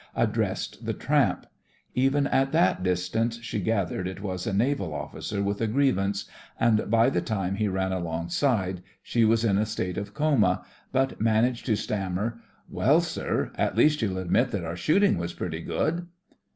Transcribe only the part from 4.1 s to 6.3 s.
was a Naval officer with a grievance,